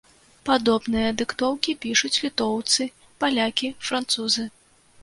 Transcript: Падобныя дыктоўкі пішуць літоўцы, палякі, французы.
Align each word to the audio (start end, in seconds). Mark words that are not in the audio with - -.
Падобныя 0.47 1.09
дыктоўкі 1.19 1.75
пішуць 1.83 2.13
літоўцы, 2.25 2.81
палякі, 3.25 3.75
французы. 3.89 4.53